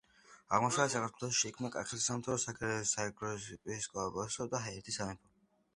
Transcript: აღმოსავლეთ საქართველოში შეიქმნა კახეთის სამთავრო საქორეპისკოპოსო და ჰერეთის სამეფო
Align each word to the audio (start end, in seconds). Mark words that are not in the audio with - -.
აღმოსავლეთ 0.57 0.93
საქართველოში 0.93 1.37
შეიქმნა 1.41 1.71
კახეთის 1.75 2.07
სამთავრო 2.09 2.39
საქორეპისკოპოსო 2.47 4.51
და 4.57 4.65
ჰერეთის 4.67 5.01
სამეფო 5.03 5.33